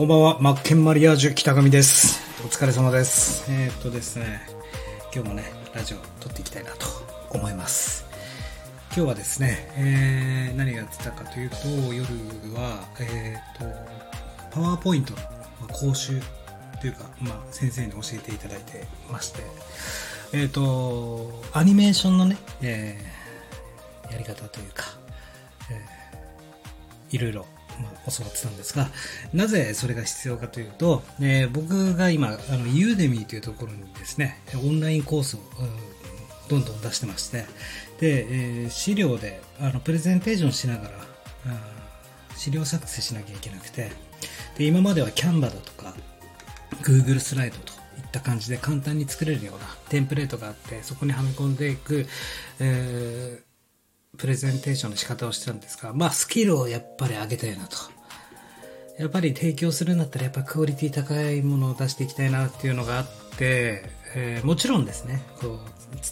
[0.00, 2.22] こんばんは、マッケンマリアージュ北上です。
[2.42, 3.44] お疲れ様です。
[3.52, 4.40] えーっとですね、
[5.14, 5.44] 今日もね、
[5.74, 6.86] ラジオ撮っていきたいなと
[7.28, 8.06] 思います。
[8.96, 11.56] 今日はですね、えー、何やってたかというと、
[11.92, 12.06] 夜
[12.54, 13.68] は、えーっ
[14.48, 16.18] と、パワーポイントの講習
[16.80, 19.42] というか、まあ、先生に教えていただいてまして、
[20.32, 24.84] えーっと、アニメーションのね、えーやり方というか、
[25.70, 27.44] えーいろいろ、
[28.06, 28.88] 教わってたんですが、
[29.32, 35.90] なぜそれが必要かというと、えー僕が今、あの、ユーデミーというところにですね、オンラインコースを、うん
[36.48, 37.44] どんどん出してまして、
[38.00, 38.26] で、
[38.62, 41.00] えー資料で、あの、プレゼンテーションしながら、うん
[42.36, 43.92] 資料作成しなきゃいけなくて、
[44.56, 45.94] で、今まではキャンバだとか、
[46.82, 52.06] Google スライドといった感じで簡単に作れるようなテンプレートがあって、そこにはめ込んでいく、
[52.58, 53.49] えー
[54.18, 57.76] プレゼンテーションの仕方をしてたんですが、まあ、スキルをやっぱり上げたいなと。
[58.98, 63.06] やっぱり提供するんだったら、やっぱクオリティ高いものを出していきたいなっていうのがあっ
[63.38, 65.58] て、えーもちろんですね、こう、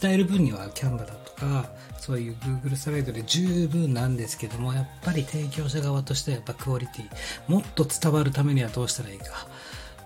[0.01, 9.47] 伝える分にはキャンバだとか、そういう Google スライドで十分なんですけども、やっぱり提供者側としてはやっぱクオリティ、もっと伝わるためにはどうしたらいいか。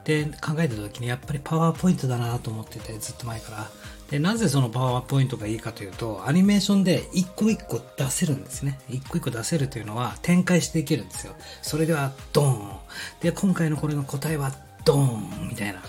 [0.04, 3.70] で、考えた時にやっぱりパワーポイントだなと思ってて、ずっと前から。
[4.12, 8.78] で、なぜそのパワーポイントがいいかというと、アニメーションで一個一個出せるんですね。
[8.90, 11.34] 一個一個出せるというのは展開していけるんですよ。
[11.62, 12.76] それでは、ドーン。
[13.22, 14.52] で、今回のこれの答えは、
[14.84, 15.82] ドーンみたいな。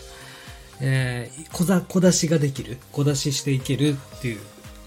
[0.79, 2.77] えー小ざ小出しができる。
[2.93, 4.39] 小出ししていけるっていう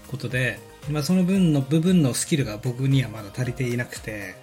[0.07, 4.33] ことで、まあその分の部分のスキルが僕にはまだ足りていなくて、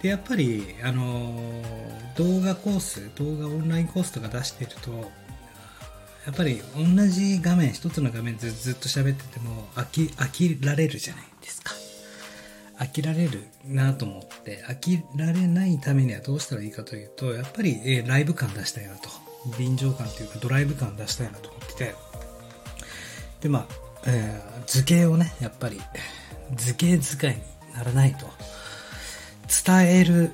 [0.00, 5.10] で、やっぱり、あのー動画コース、動画オンラインコースとか出してると、
[6.26, 11.72] やっぱり同じ画面、一つの画面ずずっと喋ってても飽き、飽きられるじゃないですか。
[12.78, 19.08] 飽きられるなと思って、飽きられないためにはどうしたらいいかというと、やっぱり、えーライブ感出したいなと。
[19.58, 21.94] 臨場感というかドライブ感出したいなと思ってて。
[23.40, 23.74] で、まあ、
[24.06, 25.80] えー図形をね、やっぱり、
[26.54, 27.42] 図形使いに
[27.74, 28.30] ならないと。
[29.64, 30.30] 伝える、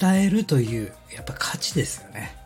[0.00, 2.43] 伝えるという、やっぱ価値ですよね。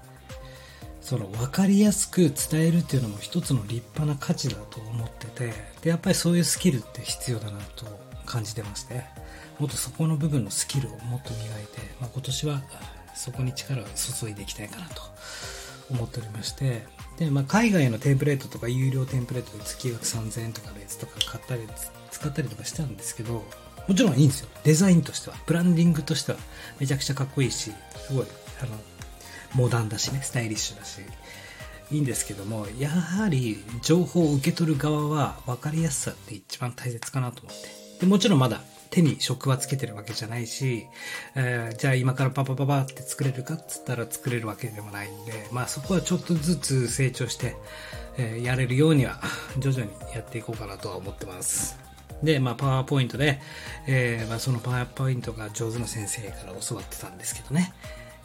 [1.08, 7.86] その分かりやすく伝えるっていうのも一つの立派な価値だと思ってて、で、やっぱりそういうスキルって必要だなと
[8.26, 9.04] 感じてまして、
[9.58, 12.62] もっとそこの部分のスキルをもっと磨いて、まあ、今年は
[13.14, 15.00] そこに力を注いでいきたいかなと
[15.88, 16.84] 思っておりまして、
[17.16, 21.62] で、まあ、海外のテンプレートとか有料テンプレートで月額3000円とかのやつとか買ったり、
[22.10, 23.46] 使ったりとかしたんですけど、
[23.86, 24.48] もちろんいいんですよ。
[24.62, 26.38] デザインとしては、ブランディングとしては
[26.78, 28.26] めちゃくちゃかっこいいし、すごい、
[28.60, 28.76] あの、
[29.54, 31.00] モダンだしね、スタイリッシュだし、
[31.90, 37.68] いいんですけども、やはり情報を受け取る側は分かりやすさって一番大切かなと思って。
[38.00, 38.60] でもちろんまだ
[38.90, 40.86] 手に職はつけてるわけじゃないし、
[41.34, 47.56] えーじゃあ今からパパパパって作れるかっつったら作れるわけでもないんで、まあそこはちょっとずつ成長して、
[48.16, 49.20] えーやれるようには
[49.58, 51.76] 徐々にやっていこうかなとは思ってます。
[52.22, 53.40] で、まあ、パワーポイントで、
[53.86, 57.72] えーまあ、そのパワーポイントが上手な先生から教わってたんですけどね、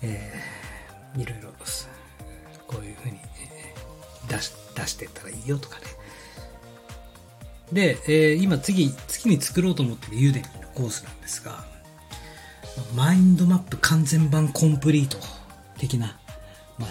[0.01, 0.72] えー
[1.15, 1.49] いろいろ、
[2.67, 3.19] こういうふうに、
[4.27, 5.85] 出し、出してったらいいよとかね。
[7.71, 11.65] で、えー今次、次に作ろうと思ってるユーデミのコースなんですが、
[12.95, 15.17] マインドマップ完全版コンプリート
[15.77, 16.17] 的な、
[16.77, 16.89] まあ、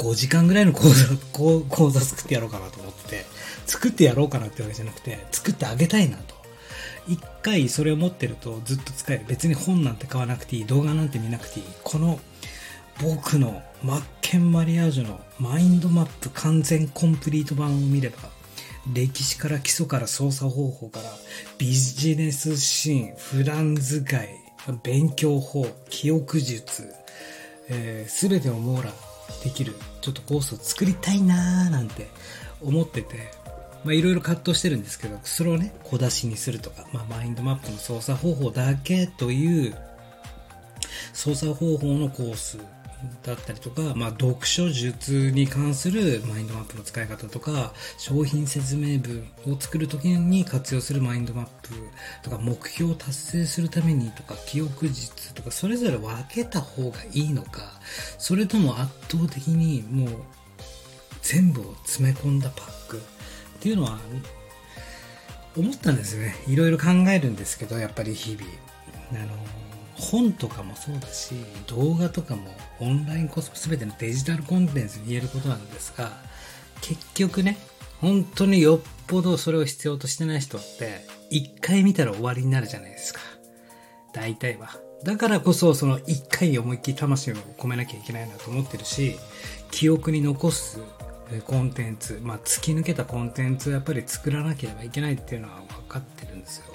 [0.00, 3.24] 5時間ぐらいの講座、講座作ってやろうかなと思ってて、
[3.66, 6.34] 作ってやろうかなってわけじゃなくて、作ってあげたいなと。
[7.08, 9.24] 一回それを持ってるとずっと使える。
[9.26, 10.66] 別に本なんて買わなくていい。
[10.66, 11.66] 動画なんて見なくていい。
[11.82, 12.20] この
[13.02, 18.16] 僕のマッケンマリアージュのマインドマップ完全コンプリート版を見れば、
[18.92, 21.04] 歴史から基礎から操作方法から
[21.56, 24.28] ビジネスシーン、普段使い、
[24.82, 26.92] 勉強法、記憶術、
[27.68, 28.92] えー、全てを網羅
[29.42, 32.08] できるちょっとコースを作りたいなーなんて
[32.60, 33.30] 思ってて、
[33.82, 39.74] まあいろいろ葛藤してるんですけど、それをね、小出しにするとか、まあマインドマップの操作方法だけという
[41.14, 42.58] 操作方法のコース
[43.22, 51.70] だったりとか、まあ、読書術に関するマインドマップの使い方とか、商品説明文を作るときに活用するマインドマップ
[52.22, 57.80] とか、目標を達成するためにとか、記憶術とか、それぞれ分けた方がいいのか、
[58.18, 60.08] それとも圧倒的にもう
[61.22, 63.00] 全部を詰め込んだパックっ
[63.60, 63.98] ていうのは、
[65.56, 66.36] 思ったんですよね。
[66.46, 68.44] いろいろ考えるんですけど、やっぱり日々。
[69.12, 69.59] あの、
[70.00, 71.34] 本とかもそうだし、
[71.66, 72.50] 動画とかも
[72.80, 76.10] オンラインコスプ全てのデジタルコンテンツに言えることなんですが、
[76.80, 77.58] 結局ね、
[78.00, 83.20] 本当によっぽどそれを必要としてない人って、一回見たら終わりになるじゃないですか。
[84.12, 84.70] 大体は。
[85.04, 89.16] だからこそ、その一回思いっきり魂を込めなきゃいけないなと思ってるし、
[89.70, 90.80] 記憶に残す
[91.46, 96.69] コンテンツ、まあ、突き抜けたコンテンツをやっぱり作らなければいけないっていうのは分かってるんですよ。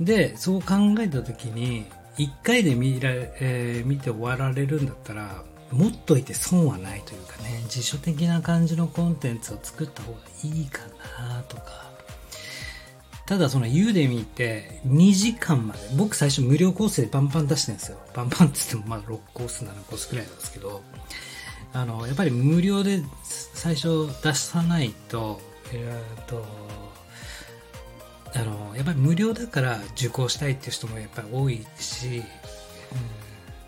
[0.00, 1.86] で、そう考えた時に、
[2.16, 10.82] 一回で見ら、えー、見て終わられるんだったら、持っといて損はないというかね、辞書的な感じのコンテンツを作った方がいいか
[11.18, 11.88] なとか。
[13.26, 17.98] ただそのユーデミーって2時間まで、僕最初無料コースでパンパン出してるんですよ。
[18.14, 20.82] パンパンって言ってもまあ6コース、7コースくらいなんですけど、
[21.74, 23.02] あの、やっぱり無料で
[23.52, 25.40] 最初出さないと、
[25.72, 26.46] えー、っと、
[28.34, 32.22] あの、やっぱり無料だから受講したいっていう人もやっぱり多いし、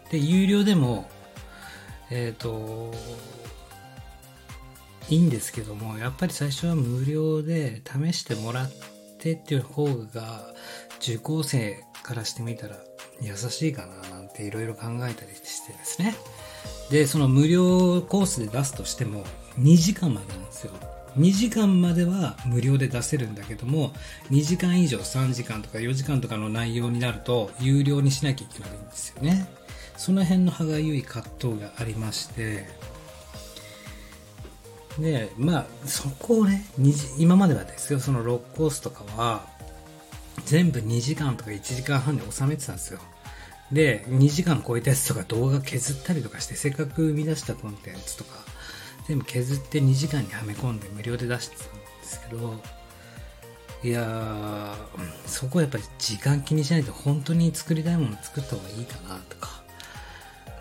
[0.05, 1.09] うん、で、有料でも
[2.11, 2.93] えっ、ー、と、
[5.09, 8.71] いいんですけども、やっぱり最初は無料で試してもらっ
[9.19, 10.53] てっていう方が、
[11.01, 12.77] 受講生からしてみたら
[13.23, 16.15] 優しいかななんていろいろ考えたりしてですね。
[16.91, 19.25] で、その無料コースで出すとしても
[19.59, 20.73] 2時間までなんですよ。
[21.19, 23.93] 2時間までは無料で出せるんだけども、
[24.31, 29.61] 2時間以上3時間とか4時間とかの内容になると有料にしなきゃいけないんですよね。
[30.01, 32.67] その辺の歯がゆい葛藤がありまして
[34.99, 36.65] でまあそこをね
[37.19, 39.47] 今まではですよその6コースとかは
[40.47, 43.01] 全部2時間とか1時間半で収めてたんですよ
[43.73, 48.39] で2時間超えたやつとか動画削ったりとかしてせっかく生み出したコンテンツとか
[49.11, 52.55] 全部削って2時間にはめ込んで無料で出してたんですけど
[53.83, 54.77] いや
[55.27, 59.65] そこはやっぱり時間気にしないと本当に作りたいもの作った方がいいかなとか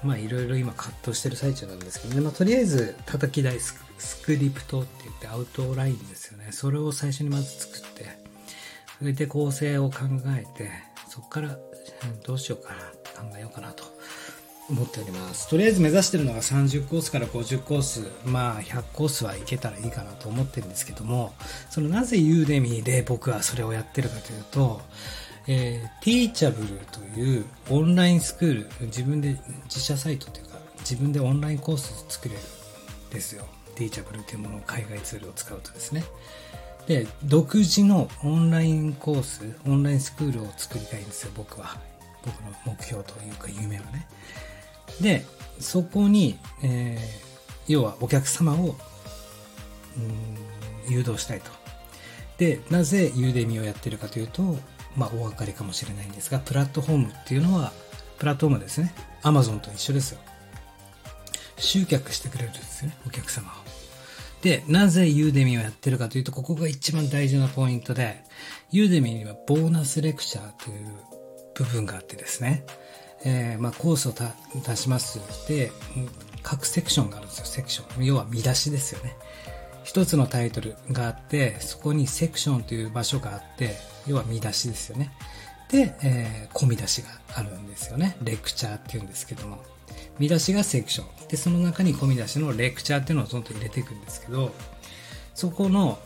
[0.02, 3.76] まあいろいろ今葛藤してる最中なんですけどね、まあとりあえず叩き台ス
[4.24, 6.48] クリプトって言ってアウトラインですよね。
[6.52, 8.06] それを最初にまず作って、
[8.98, 10.72] それで構成を考えて、
[11.10, 11.58] そこから
[12.24, 13.84] どうしようかな考えようかなと
[14.70, 15.50] 思っております。
[15.50, 21.34] とりあえず目指してるのが30コースから50コース、まあ100コースはいけたらいいかなと思ってるんですけども、
[21.70, 24.82] そのなぜユーデミーで僕はそれをやってるかというと、
[25.48, 33.46] えー、ティーチャブルというオンラインスクール、自分で自社サイトというか、自分でオンラインコース作れるんですよ。
[33.76, 36.04] ティーチャブルというものを海外ツールを使うとですね。
[36.86, 41.78] で、独自のオンラインコース、オンラインスクールを作りたいんですよ、僕は。
[42.26, 44.08] 僕の目標というか夢はね。
[45.02, 45.26] で、
[45.60, 48.76] そこに、えー、要はお客様を、
[49.98, 50.50] うん
[50.90, 51.52] 誘導したいと。
[52.38, 54.58] で、なぜユーデミをやってるかというと、
[54.96, 57.72] まあ、お分かりかもしれないんですが、プラットフォームっていうのは、
[58.18, 58.94] プラットフォームですね。
[59.22, 60.20] アマゾンと一緒ですよ。
[61.58, 63.54] 集客してくれるんですよね、お客様を。
[64.42, 68.24] で、なぜユーデミをやってるかというと、ここが一番大事なポイントで、
[68.72, 70.86] ユーデミにはボーナスレクチャーという
[71.56, 72.66] 部分があってですね、
[73.26, 75.20] えー、まあ、コースを出します。
[75.48, 75.72] で、
[76.42, 78.06] 各セクションがあるんですよ、セクション。
[78.06, 79.16] 要は見出しですよね。
[79.84, 83.76] 一つのタイトルがあって、そこにセクションという場所があって、
[84.08, 85.12] 要は見出しですよね。
[85.70, 88.18] で、えー、込み出しがあるんですよね。
[88.22, 89.64] レクチャーっていうんですけども。
[90.18, 91.28] 見出しがセクション。
[91.28, 94.52] で、その中に込み出しのレクチャーっていうのをどんどん入れていくんですけど、
[95.36, 95.98] そこの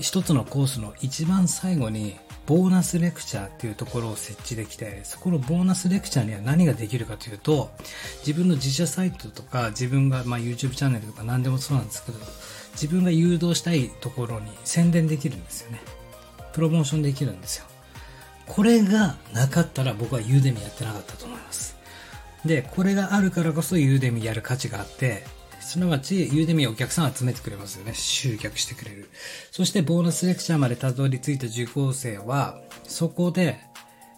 [0.00, 2.16] 一つのコースの一番最後に
[2.46, 7.70] ボーナスレクチャーっていうところを設置できて、そこのボーナスレクチャーには何ができるかというと、
[8.26, 12.18] 自分の自社サイトとか、自分がまあ YouTube チャンネルとか何でもそうなんですけど、
[12.72, 15.80] 自分が誘導したいところに宣伝できるんですよね。
[16.52, 17.64] プロモーションできるんですよ。
[18.46, 21.76] これがなかったら僕はユーデミやってなかったと思います。
[22.44, 25.24] で、これがあるからこそユーデミやる価値があって、
[25.62, 27.94] すなわち、ユーデミお客さん集めてくれますよね。
[27.94, 29.08] 集客してくれる。
[29.50, 33.58] そして、ボーナスレクチャーまでたどり着いた受講生は、そこで、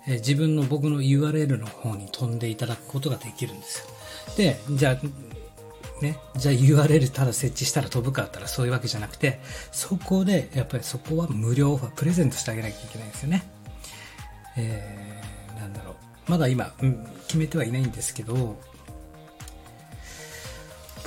[0.06, 3.86] え自分の僕の URL の方に飛んでいただくことができるんですよ。
[4.36, 9.40] で、じゃあ、ね、じゃあ URL ただ設置したら飛ぶかあったらそういうわけじゃなくて、
[9.72, 13.44] そこで、やっぱりそこは無料オファー、プレゼントしてあげなきゃいけないんですよね。
[14.56, 15.94] えー、なんだろう。
[16.30, 18.58] まだ今、うん、決めてはいないんですけど、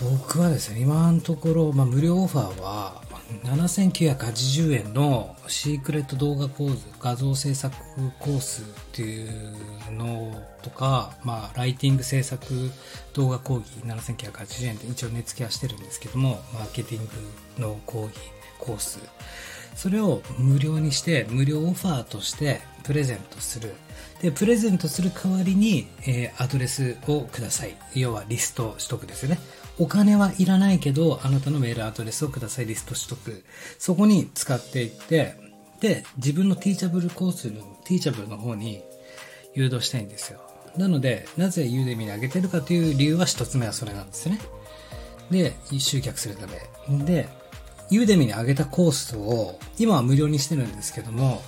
[0.01, 3.01] 僕はですね、今のところ、まあ、無料オファーは、
[3.43, 7.75] 7980円のシークレット動画講座、画像制作
[8.19, 9.55] コースっていう
[9.91, 12.45] のとか、まあ、ライティング制作
[13.13, 17.05] 動画講義7980円で一応値付けはしてるんですけども、マーケティン
[17.57, 18.13] グの講義、
[18.59, 18.99] コース。
[19.75, 23.73] それを無料にして、無料オファーとしてプレゼントする。
[24.21, 27.75] で、プレゼントする代わりに、えー、アドレスをください。
[27.93, 29.39] 要はリスト取得ですよね。
[29.79, 33.43] お金はいらないけど、あなたのメールアドレスをください、リスト取得。
[33.77, 35.35] そこに使っていって、
[35.79, 38.81] で、自分のティーチャブルコースの、ティーチャブルの方に、
[39.53, 40.39] 誘導したいんですよ。
[40.77, 44.39] なので、なぜユーデミに上げてるかという理由は一つ目はそれなんですね。
[45.31, 47.05] で、集客するため。
[47.05, 47.27] で、
[47.89, 51.41] ユーデミに上げたコースを、今は無料にしてるんですけども、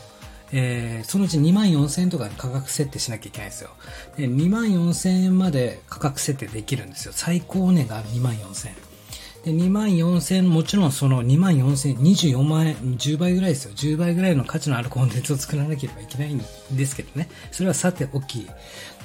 [0.51, 3.69] えー、そのうち2万4000円とかに価格設定しなきゃいけないんですよ。
[4.17, 7.11] で、2万4000円まで価格設定できるんですよ。
[7.13, 8.75] 最高値が2万4000円。
[9.45, 13.73] で、2万4000円、もちろんその2万4000円、24万円、10倍ぐらいですよ。
[13.73, 16.41] 10倍ぐらいの価値のあるコンテンツを作らなければいけないん
[16.71, 17.29] ですけどね。
[17.51, 18.47] それはさておき、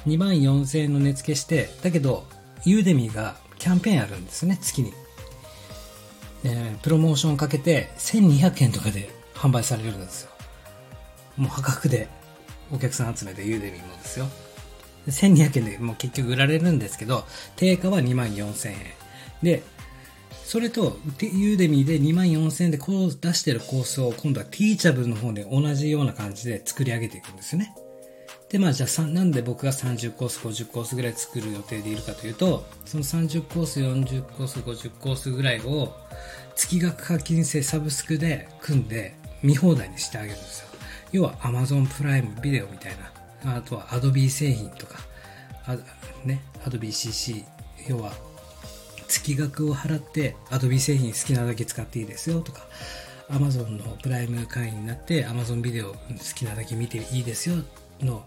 [0.07, 2.25] 2万4000円の値付けして、だけど、
[2.65, 4.93] ユーデミーがキャンペーンやるんですね、月に。
[6.43, 10.34] えー、プロモーションをかけて1200円とかで販売されるんですよ。
[11.37, 12.07] もう破格で
[12.71, 14.27] お客さん集めてユーデミーもですよ。
[15.07, 17.25] 1200円でもう結局売られるんですけど、
[17.55, 18.77] 定価は24000円。
[19.43, 19.63] で、
[20.43, 27.75] それと、ユーデミーで24000円でこう出してるコースを今度はティーチャブルの方で同じような感じで作り上げていくんですよね。
[28.49, 35.95] で、まあじゃあなんで僕が30コース、50コースぐらい作る予定でいるかというと、その30コース、40コース、50コースぐらいを
[36.55, 40.64] 月額課金制サブスクで組んで見放題にしてあげるんですよ。
[41.15, 42.93] 要は Amazon プライムビデオみたい
[43.45, 44.99] な、あとは Adobe 製品とか、
[46.25, 47.45] ね、Adobe CC、
[47.87, 48.11] 要は
[49.07, 52.67] 月額を払って Adobe 製品好きなだけ使っていいですよとか、
[53.29, 55.97] Amazon のプライム会員になって Amazon ビデオ好
[56.35, 57.55] きなだけ見ていいですよ
[58.01, 58.25] の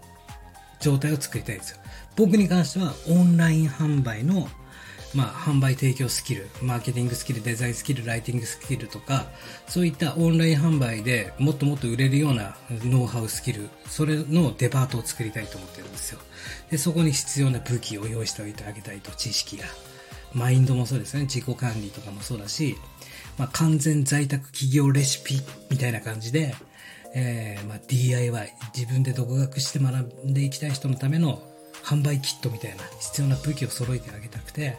[0.79, 1.77] 状態を作りたいんですよ。
[2.15, 4.49] 僕に関してはオンライン販売の
[5.13, 9.25] まあ、販売提供スキル、マーケティングスキル、デザインスキル、ライティングスキルとか、
[9.67, 16.19] そういったオンライン販売でもっともっと売れるようなノウハウスキル、それのデパートを作りたいと思ってるんですよ。
[16.69, 19.65] で、そこに必要な武器を用意しておいてあげたいと、知識が。
[20.33, 22.77] マインドもそうですね、自己管理とかもそうだし、
[23.39, 26.53] まあ、完全在宅企業レシピみたいな感じで、
[27.15, 31.41] えー、まあ、DIY、自分で独学して学んでいきたい人のための
[31.83, 34.77] 販売キットみたいな必要な武器を揃えてあげたくて、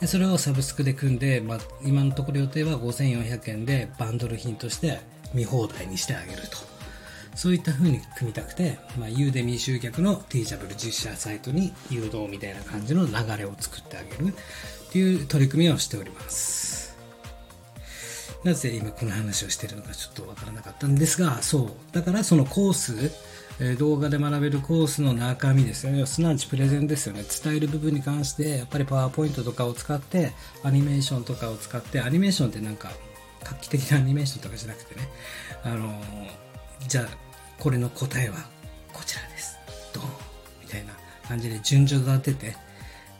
[0.00, 5.00] で、それをサブスクで組んで、まあ、今のところ予定は5400円でバンドル品として
[5.32, 6.72] 見放題にしてあげると。
[7.34, 16.82] そういった風に組みたくて、まあ、ユーデミー集客のティーチャブル実写サイトに誘導みたいな感じの流れを作ってあげるっていう取り組みをしております。
[18.44, 21.94] なぜ今この話をしてるのかちょっとわからなかったんですが、そう。
[21.94, 23.12] だからそのコース、
[23.60, 26.04] え動画で学べるコースの中身ですよね。
[26.06, 27.24] すなわちプレゼンですよね。
[27.44, 30.32] 伝える部分に関して、やっぱりパワーポイントとかを使って、
[30.62, 32.90] アニメーションとかを使って、アニメーションってなんか、
[33.44, 35.08] 画期的なアニメーションとかじゃなくてね、
[35.64, 36.02] あのー、
[36.88, 37.08] じゃあ、
[37.58, 38.36] これの答えは
[38.92, 39.56] こちらです。
[39.92, 40.04] ドン
[40.62, 40.92] みたいな
[41.28, 42.56] 感じで順序立てて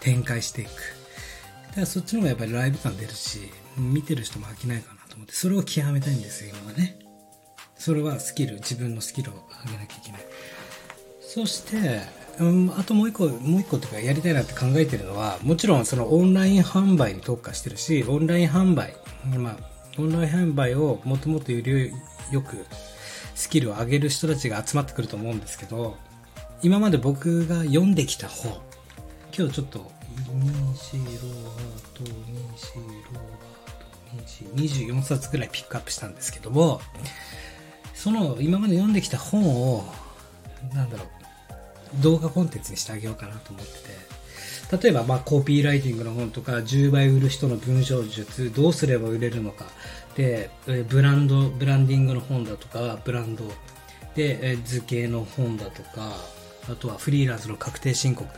[0.01, 0.69] 展開していく。
[0.71, 3.41] だからそっちの方がやっぱりライブ感出るし、
[3.77, 7.02] 見てる人も飽きないかなと思って、それを極めたいんですよ、今はね。
[7.83, 9.35] それはスキル、自分のスキルを
[9.67, 10.21] 上げなきゃいけない。
[11.21, 12.03] そして、
[12.39, 18.95] うん、あともう一個、もう一個とかやりたいなって考えてるのは、もちろんそのオンライン販売に特化してるし、オンライン販売、
[19.37, 19.57] まあ、
[19.99, 21.93] オンライン販売をもっともっとより
[22.31, 22.67] よく
[23.35, 25.97] スキルを上げる人たちが集まってくると思うんですけど、
[26.63, 28.53] 今まで僕が読んできた本、
[29.37, 29.91] 今日ちょっと、
[30.33, 30.47] ニ
[30.77, 31.03] シロ
[31.51, 31.57] ハ
[31.95, 33.25] とニシロハ
[34.45, 36.81] とニシ、24冊くらいピックアップしたんですけども、
[38.03, 39.85] その今まで読んできた本を、
[40.75, 43.75] なんだろう、動画コンテンツにしてあげようかなと思って
[44.77, 49.67] て、例えば、まあ、コピーライティングの本とか、10倍売る人の文章術、どうすれば売れるのか、
[50.17, 50.51] で、
[50.89, 53.45] ブランド、ブランディングの本だとか、ブランド、
[54.17, 56.17] で、図形の本だとか、
[56.69, 58.29] あとはフリーランスの確定申告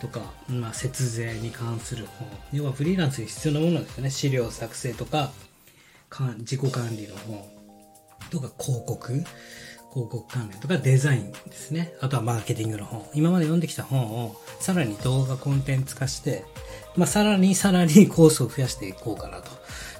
[0.00, 2.28] とか、まあ、節税に関する本。
[2.52, 4.10] 要はフリーランスに必要なものですよね。
[4.10, 5.32] 資料作成とか、
[6.08, 7.51] か自己管理の本。
[8.30, 9.24] とか広告、広
[9.92, 11.94] 告関連とかデザインですね。
[12.00, 13.06] あとはマーケティングの本。
[13.14, 16.44] 今まで読んできた本をさらに動画コンテンツ化して、
[16.96, 19.50] まあ、さらにさらにコースを増やしていこうかなと。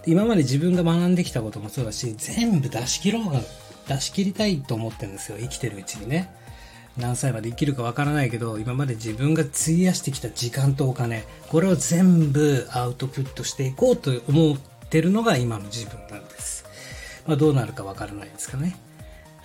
[0.07, 3.41] 今まで自分が学んできたこともそうだし、全部出し切ろうが、
[3.88, 5.38] 出し切りたいと思ってるんですよ。
[5.38, 6.35] 生きてるうちにね。
[6.97, 14.59] 何歳まで生きるかわからないけど、今まで自分が費やしてきた時間とお金、これを全部アウトプットしていこうと思っ
[14.91, 16.62] てるのが今の自分なんです。
[17.26, 18.76] まあ、どうなるかわからないですかね。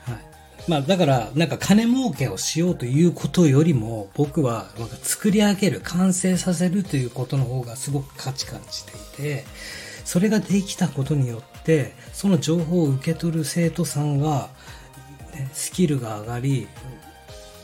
[0.02, 0.16] はい。
[0.68, 9.46] まあ、だから、なんか金儲けをしようということよりも、僕は、なんか作り上げる、完成させるということの方がすごく価値感じていて、
[10.06, 14.50] それができたことによって、その情報を受け取る生徒さんが、
[15.54, 16.68] スキルが上がり、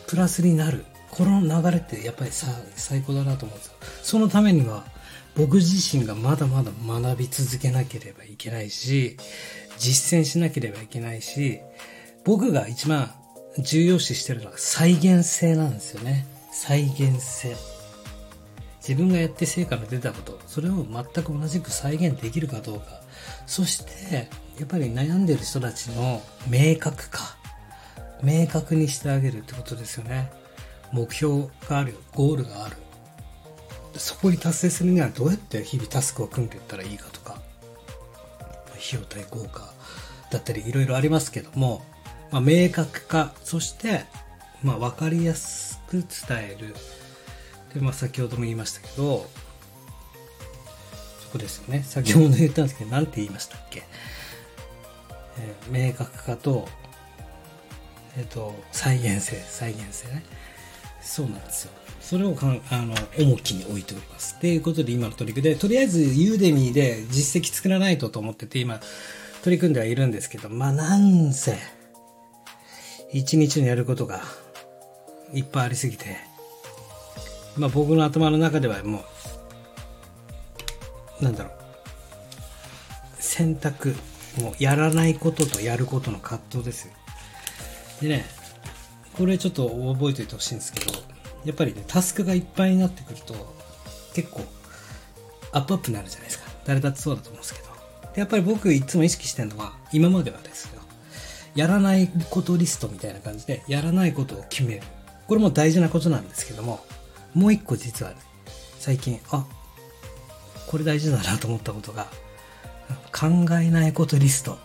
[0.08, 0.86] プラスになる。
[1.10, 3.74] この流れってやっぱりさ最高だなと思うんですよ。
[4.02, 4.84] そのためには、
[5.36, 9.18] 僕自身がまだまだ学び続けなければいけないし、
[9.78, 11.60] 実践しなければいけないし、
[12.24, 13.12] 僕が一番、
[13.60, 16.26] 重要視してるのは再現性なんですよね。
[16.52, 17.56] 再現性。
[18.80, 23.02] 自分がやって成果の出たこと、それを全く同じく再現できるかどうか。
[23.46, 23.78] そし
[24.10, 27.38] て、やっぱり悩んでる人たちの明確化。
[28.22, 30.32] 明確にしてあげるってことですよね。
[30.92, 32.78] 目標がある、ゴールがある。
[33.96, 37.42] そこに達成するにはどうやって日々タスクを組んでいったらいいかとか、
[38.86, 39.74] 費用対効果
[40.32, 41.84] だったりいろいろありますけども、
[42.32, 44.06] まあ、明確化、そして、
[44.64, 46.08] まあ、わかりやすく伝
[46.40, 46.76] える。
[47.74, 49.30] で、まあ、先ほども言いましたけど、
[51.22, 51.84] そこですよね。
[51.84, 53.84] 先ほど言ったんですけど、なんて言いましたっけ？
[55.40, 56.68] えー、明確化と、
[58.18, 60.24] えっ、ー、と、再現性、再現性ね。
[61.04, 61.72] そうなんですよ。
[62.02, 64.40] それをかんあの重きに置いております。
[64.40, 68.80] ということで今の取り組みで、とりあえずユーデミーで実績作らないとと思ってて今
[69.44, 71.58] 取り組んではいるんですけど、まあなんせ、
[73.12, 74.22] 一日にやることが
[75.34, 76.18] いっぱいありすぎて、
[77.58, 79.04] まあ僕の頭の中ではも
[81.20, 81.54] う、なんだろう、
[83.20, 83.96] 選択、
[84.42, 86.94] もうやらないこととやることの葛藤ですよ。
[88.02, 88.26] でね、
[89.18, 90.92] これちょっと覚えておいてほしいんですけど、
[91.46, 93.34] やっぱりね、タスクがいっぱいになってくると、
[94.14, 94.42] 結構、
[95.52, 96.50] アップアップになるじゃないですか。
[96.66, 97.68] 誰だってそうだと思うんですけど。
[98.14, 100.82] でやっぱり僕いつも意識してるのは、今まではですよ。
[101.56, 104.82] やらないことリストみたいな感じで、やらないことを決める。
[105.28, 106.84] これも大事なことなんですけども、
[107.34, 108.18] もう一個実は、ね、
[108.80, 109.46] 最近、あ、
[110.68, 112.08] これ大事だなと思ったことが、
[113.12, 113.28] 考
[113.60, 114.58] えないことリスト。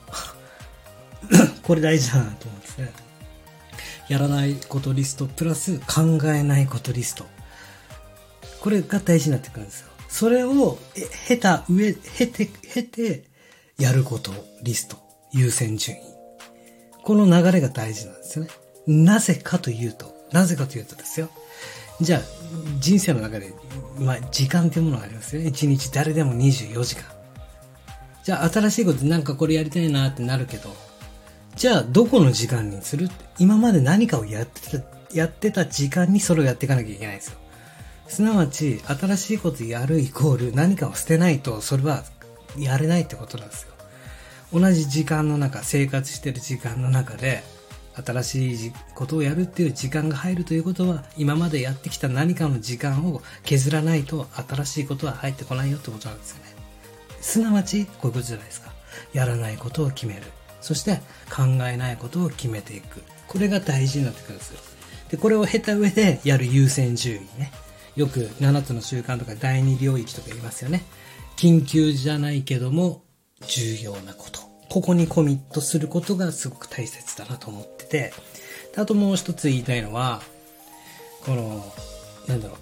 [1.63, 3.08] これ大事だなと思うんですね。
[4.09, 7.27] やらないことリストプラス考えないことリスト。
[8.61, 9.89] これが大事になってくるんですよ。
[10.09, 10.79] それを
[11.27, 13.25] 経た上、経て、経て、
[13.79, 14.97] やることリスト、
[15.33, 16.01] 優先順位。
[17.05, 18.51] この流れが大事なんですよね。
[18.87, 21.31] なぜかというと、なぜかというとですよ。
[22.01, 22.21] じゃあ、
[22.81, 23.53] 人生の中で、
[23.99, 25.49] まあ、時間というものがありますよね。
[25.49, 27.05] 1日誰でも24時間。
[28.25, 30.75] じゃあ、新しいことなんかこれやりたいなってなるけど、
[31.59, 33.11] じゃあ、どこの時間にする？
[33.37, 37.39] 今まで何かをやってた、やってた時間にそれをやっていかなきゃいけないんですよ。
[38.07, 42.05] すなわち、新しいことやるイコール何かを捨てないと、それは
[42.57, 43.73] やれないってことなんですよ。
[44.53, 47.43] 同じ時間の中、生活してる時間の中で、
[48.07, 56.45] 新しいことをやるっていう時間が入るということは、今までやってきた何かの時間を削らないと、新しいことは入ってこないよってことなんですよね。
[57.21, 58.71] すなわち、こういうことじゃないですか。
[59.13, 60.23] やらないことを決める。
[60.61, 63.03] そして考えないことを決めていく。
[63.27, 64.61] これが大事になってくるんですよ。
[65.11, 67.53] で、これを経た上でやる優先順位ね。
[67.97, 70.85] よく7つの習慣とか第2領域とか言いますよね。
[71.37, 73.03] 緊急じゃないけども
[73.47, 74.41] 重要なこと。
[74.69, 78.13] ここにコミットすることがすごく大切だなと思ってて。
[78.77, 80.23] あともう一つ言いたいのは、
[81.25, 81.73] この、
[82.29, 82.57] なんだろ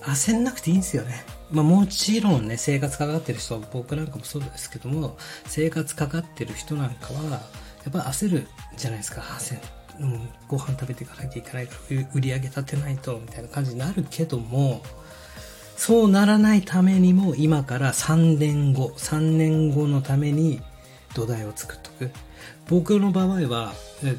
[0.00, 1.24] う、焦んなくていいんですよね。
[1.50, 7.40] まあもちろんね、生活かかってる人、僕なんかもそうですけども、生活かかってる人なんかは、や
[7.88, 9.58] っぱ焦るじゃないですか、焦
[10.00, 14.82] うん、ご飯食べていかなきゃいけないから売り上げ立てないとみたいな感じになるけども
[15.76, 20.60] そうならないためにも今から3年後3年後のために
[21.14, 22.10] 土台を作っとく。
[22.68, 23.72] 僕の場合は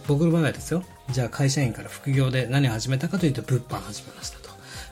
[0.07, 0.83] 僕の場合はですよ。
[1.11, 4.38] じゃあ会社員から副業で何を始めたかというと物販始めました。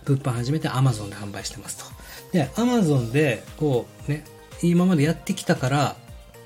[0.07, 1.97] 物販始めて Amazon で販売してますと
[2.31, 4.23] で、アマゾンで、こうね、
[4.61, 5.95] 今までやってきたから、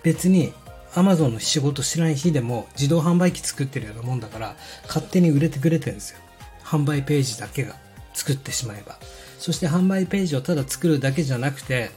[0.04, 0.54] 別に
[0.94, 4.56] アマゾンの仕事しない日でも自動販売機作ってるようなもんだから、
[4.88, 6.20] 勝手に売れてくれてるんですよ。
[6.64, 7.76] 販売ページだけが
[8.14, 8.98] 作ってしまえば。
[9.40, 11.92] そして販売ページをただ作るだけじゃなくて、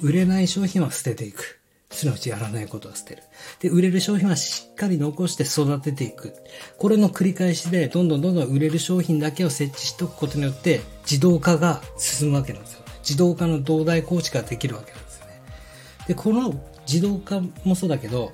[0.00, 1.60] 売れない商品は捨てていく。
[1.94, 3.22] すなわちやらないことは捨てる。
[3.60, 6.34] で、売れる商品はしっかり残して育てていく。
[6.78, 12.84] これの繰り返しで、どんどんどんどん売れる商品だけを設置しておくことによって、自動化が進むわけなんですよ。
[13.00, 15.40] 自動化の土台構築ができるわけなんですよね。
[16.08, 16.54] で、この
[16.86, 18.32] 自動化もそうだけど、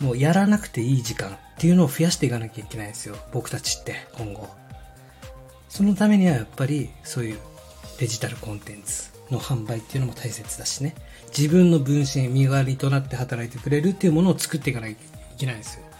[0.00, 3.16] もうやらなくていい時間っていうのを増やしていかなきゃいけないんですよ。
[3.32, 4.48] 僕たちって今後。
[5.68, 7.38] そのためにはやっぱりそういう
[7.98, 10.94] デジタルコンテンツの販売っていうのも大切だしね。
[11.36, 14.96] 自分の分身、身代わりとなって働いてくれるっていうものを作っていかなきゃい
[15.38, 15.92] けないんですよ。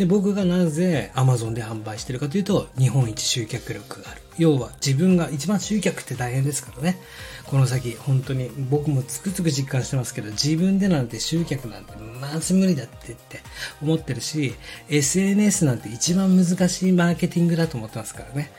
[0.00, 4.22] で、僕がなぜ Amazon で販売してるかというと、日本一集客力がある。
[4.38, 6.98] 要は自分が一番集客って大変ですからね。
[7.44, 13.40] この先、本当に僕もつくつく実感してますけど、自分でなんて集客なんてまず無理だってって
[13.82, 14.54] 思ってるし、
[14.88, 18.50] SNS なんて一番難しいマーケティングだと思ってますからね。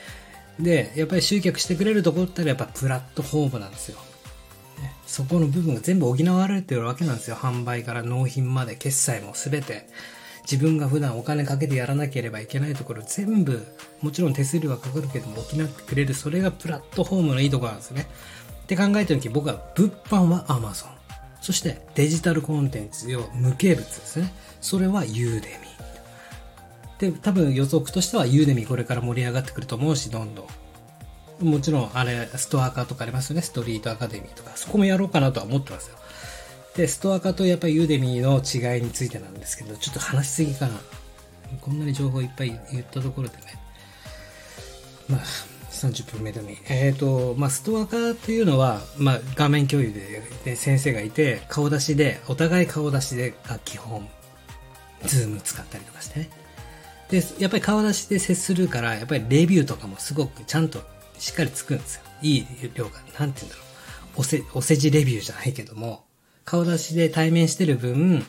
[0.59, 3.97] で、やっぱり集客してくれるところってやっぱプラットフォームなんですよ。
[5.11, 7.35] そこの部分が全部補われてるわけなんですよ。
[7.35, 9.85] 販売から納品まで決済も全て。
[10.43, 13.61] 自分が普段お金かけてやらなければいけないところ全部、
[14.01, 18.07] もちろん手数料はかかるけども補ってくれる、それがプラットフォームのいいところなんですね。
[18.63, 20.87] って考えた時僕は物販は Amazon。
[21.41, 24.33] そしてデジタルコンテンツ用無形物ですね。
[24.61, 27.11] それは Udemy。
[27.11, 30.45] で、多分予測としては Udemy これから盛り上がってくると思うし、どんどん。
[31.45, 33.41] もちろん、あれ、ストアカとかありますよね。
[33.41, 34.51] ストリートアカデミーとか。
[34.55, 35.97] そこもやろうかなとは思ってますよ。
[36.75, 40.79] で、ストアカとやっぱり Udemy の違いについてなんですけど、ちょっと話しすぎかな。
[41.59, 43.43] こんなに情報いっぱい言ったところでね。
[45.09, 45.21] まあ、
[45.71, 46.57] 30分目でもいい。
[46.69, 54.07] えっ、ー、と、まあ、ストアカっていうのは、まあ、画面共有でで先生がいて、顔出しで、お互い顔出しでが基本、
[55.05, 56.29] Zoom 使ったりとかしてね。
[57.09, 60.81] で、やっぱり顔出しで接するから、やっぱりレビューとかもすごくちゃんと
[61.21, 62.01] しっかりつくんですよ。
[62.23, 63.61] いい量が、なんて言うんだろ
[64.17, 64.21] う。
[64.21, 66.03] おせ、お世辞レビューじゃないけども、
[66.45, 68.25] 顔出しで対面してる分、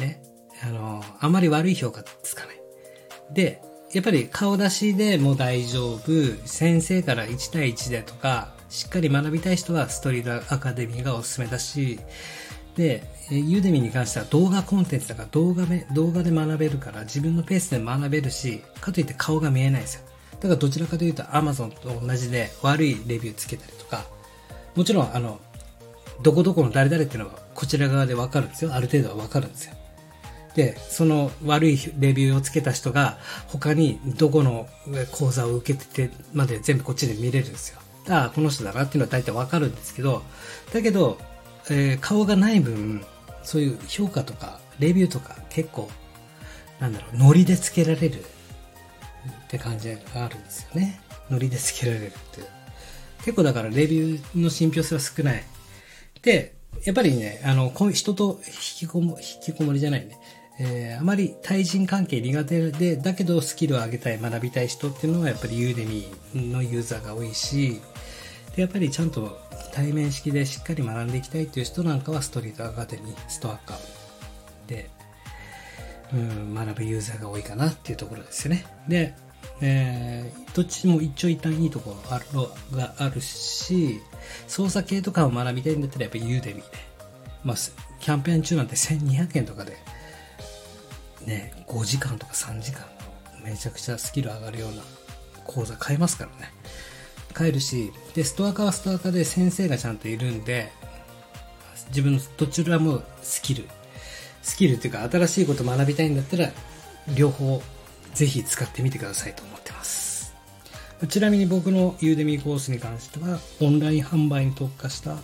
[0.00, 0.20] ね、
[0.64, 2.56] あの、あまり悪い評価つかない。
[3.32, 6.02] で、やっぱり顔出しでも大丈夫、
[6.46, 12.00] 先生から1対1でとか、しっかり学びたい人はストリートアカデミーがおすすめだし、
[12.74, 20.13] で、ユーデミに関しては動画コンテンツだから動画で、動画で学べるから自分のペースで学べるし、かといって顔が見えないんですよ。
[20.44, 24.04] だからどちらかというと Amazon と同じで悪いレビューつけたりとか、
[24.74, 25.40] もちろんあの、
[26.22, 28.74] どこどこの誰々っていうのはこちら側でわかるんですよ。
[28.74, 29.74] ある程度はわかるんですよ。
[30.54, 33.16] で、その悪いレビューをつけた人が
[33.48, 34.68] 他にどこの
[35.12, 37.78] 講座を受けててまで全部こっちで見れるんですよ。
[38.10, 40.22] ああ、この人だなっていうのは大体わかるんですけど、
[40.74, 41.16] だけど、
[41.70, 43.02] えー、顔がない分、
[43.42, 45.88] そういう評価とかレビューとか結構、
[46.80, 48.22] なんだろう、ノリでつけられる
[49.28, 51.00] って感じがあるんですよね。
[51.30, 52.46] ノリでつけられるっていう。
[53.18, 55.44] 結構だからレビューの信憑性は少ない。
[56.22, 60.18] で、やっぱりね、あの、人と引きこも、引きこもりじゃないね。
[60.58, 67.80] えー、あまり対人関係苦手で、だけどスキルを上げたい、学びたい人っていうのはやっぱりユーデミーのユーザーが多いし、
[68.54, 69.38] で、やっぱりちゃんと
[69.72, 73.78] 対面式でしっかり学んでいきたいっていう人なんかはストリートアカデミー、ストアカ
[74.68, 74.90] で、
[76.12, 78.66] うん、学ぶユーザーが多いかなっていうところですよね。
[78.88, 79.14] で、
[79.60, 82.24] えー、どっちも一長一短いいところある
[82.76, 84.00] があるし、
[84.46, 86.78] 操作系とかを学びたいんだったらやっぱりユーデミーで、
[87.44, 87.56] まあ、
[88.00, 89.76] キャンペーン中なんて1200円とかで
[91.26, 92.84] ね、5時間とか3時間
[93.42, 94.82] めちゃくちゃスキル上がるような
[95.44, 96.52] 講座買えますからね。
[97.32, 100.70] 買えるし、で、ストア化はストア化で先生がちゃんといるんで、
[101.88, 103.68] 自分のどちらもスキル、
[104.44, 106.50] スキルっていうか新しいこと学びたいんだったら、
[107.16, 107.60] 両方
[108.12, 110.34] ぜひ使ってみてくださいと思ってます。
[111.08, 115.16] ちなみに僕のユーデミーコースに関しては、オンライン販売に特化した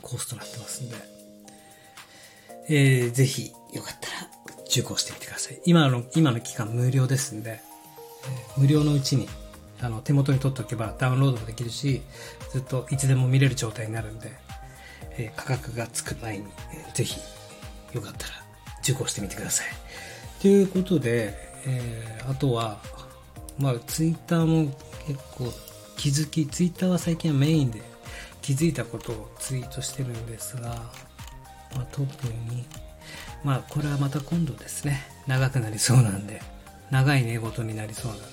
[0.00, 0.96] コースとなってますんで、
[2.68, 4.28] えー、ぜひよかったら
[4.66, 5.60] 受講してみてください。
[5.66, 7.60] 今の、今の期間無料ですんで、
[8.24, 9.28] えー、無料のうちに、
[9.80, 12.02] あの、手元に取っておけばダウンロードもできるし、
[12.52, 14.32] ずっといつでも見れる状態になるんで、
[15.18, 17.20] えー、価格がつく前に、えー、ぜひ、
[17.94, 18.34] よかったら
[18.82, 19.66] 受講してみてください。
[20.40, 21.34] ということで、
[21.66, 22.80] えー、あとは、
[23.58, 24.72] まあ、ツイッターも
[25.06, 25.52] 結構
[25.96, 27.80] 気づき、ツイッターは最近はメインで
[28.40, 30.70] 気づいたことをツイートしてるんですが、
[31.74, 32.02] まあ、特
[32.50, 32.64] に、
[33.44, 36.42] まあ、これはまた今度ですね、長くなりそうなんで、
[36.90, 38.26] 長い寝言になりそうなんで。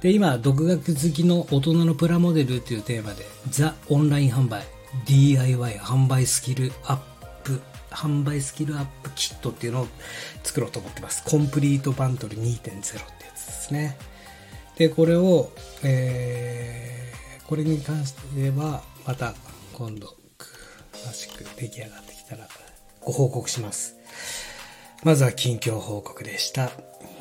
[0.00, 4.64] で、今、独学好きの大人のプラモデルというテーマで、ザ・オンライン販売、
[5.06, 7.11] DIY 販売スキルアップ、
[7.92, 9.88] 販売スキルアップキットっていうのを
[10.42, 11.22] 作ろうと思ってます。
[11.24, 13.00] コンプリートバントル2.0ってや
[13.34, 13.96] つですね。
[14.76, 15.50] で、これを、
[15.82, 19.34] えー、これに関しては、また
[19.72, 20.16] 今度、
[20.92, 22.48] 詳しく出来上がってきたら
[23.00, 23.96] ご報告します。
[25.02, 26.70] まずは近況報告でした。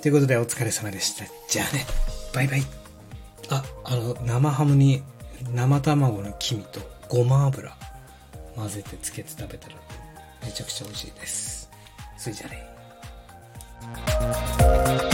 [0.01, 1.25] ということでお疲れ様でした。
[1.49, 1.85] じゃあね、
[2.33, 2.63] バイバイ。
[3.49, 5.03] あ、あの、生ハムに
[5.53, 6.79] 生卵の黄身と
[7.09, 7.75] ごま油
[8.55, 9.75] 混ぜてつけて食べたら
[10.43, 11.69] めちゃくちゃ美味しいです。
[12.17, 12.49] それじゃあ
[15.05, 15.10] ね。